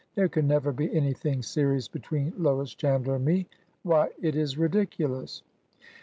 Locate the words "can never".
0.29-0.71